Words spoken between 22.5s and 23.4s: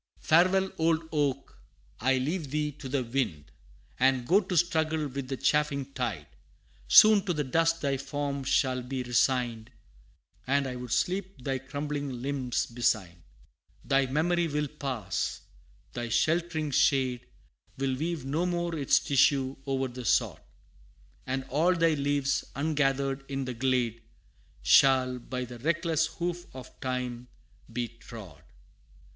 ungathered